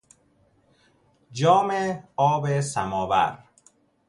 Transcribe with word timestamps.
جام 1.31 2.01
آب 2.15 2.61
سماور 2.61 3.43